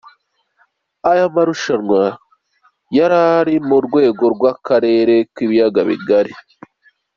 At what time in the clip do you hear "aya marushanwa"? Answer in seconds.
1.11-2.01